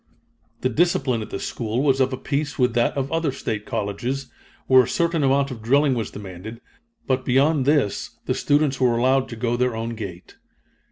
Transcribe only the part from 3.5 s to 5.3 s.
colleges, where a certain